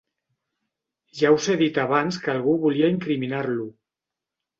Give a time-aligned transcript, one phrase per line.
[1.19, 3.67] Ja us he dit abans que algú volia incriminar-lo.